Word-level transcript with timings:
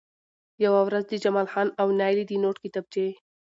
يوه 0.63 0.81
ورځ 0.87 1.03
د 1.09 1.13
جمال 1.23 1.47
خان 1.53 1.67
او 1.81 1.87
نايلې 1.99 2.23
د 2.27 2.31
نوټ 2.43 2.55
کتابچې 2.63 3.07